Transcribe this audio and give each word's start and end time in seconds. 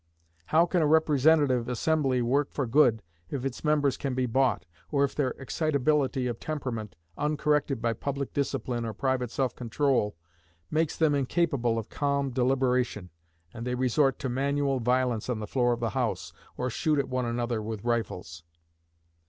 How 0.47 0.65
can 0.65 0.81
a 0.81 0.87
representative 0.87 1.69
assembly 1.69 2.23
work 2.23 2.51
for 2.51 2.65
good 2.65 3.03
if 3.29 3.45
its 3.45 3.63
members 3.63 3.97
can 3.97 4.15
be 4.15 4.25
bought, 4.25 4.65
or 4.89 5.03
if 5.03 5.13
their 5.13 5.29
excitability 5.37 6.25
of 6.25 6.39
temperament, 6.39 6.95
uncorrected 7.19 7.83
by 7.83 7.93
public 7.93 8.33
discipline 8.33 8.83
or 8.83 8.93
private 8.95 9.29
self 9.29 9.55
control, 9.55 10.15
makes 10.71 10.97
them 10.97 11.13
incapable 11.13 11.77
of 11.77 11.89
calm 11.89 12.31
deliberation, 12.31 13.11
and 13.53 13.67
they 13.67 13.75
resort 13.75 14.17
to 14.17 14.27
manual 14.27 14.79
violence 14.79 15.29
on 15.29 15.37
the 15.37 15.45
floor 15.45 15.71
of 15.71 15.79
the 15.81 15.91
House, 15.91 16.33
or 16.57 16.71
shoot 16.71 16.97
at 16.97 17.07
one 17.07 17.25
another 17.27 17.61
with 17.61 17.83
rifles? 17.83 18.41